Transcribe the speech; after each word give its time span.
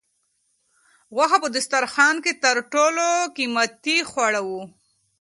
غوښه 1.15 1.37
په 1.43 1.47
دسترخوان 1.55 2.15
کې 2.23 2.31
تر 2.43 2.57
ټولو 2.73 3.05
قیمتي 3.35 3.97
خواړه 4.09 4.41
وو. 4.47 4.61